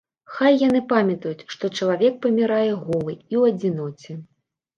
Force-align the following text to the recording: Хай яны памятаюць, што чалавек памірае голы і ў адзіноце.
Хай 0.35 0.55
яны 0.67 0.79
памятаюць, 0.93 1.45
што 1.55 1.69
чалавек 1.81 2.17
памірае 2.25 2.63
голы 2.87 3.13
і 3.19 3.21
ў 3.21 3.43
адзіноце. 3.53 4.19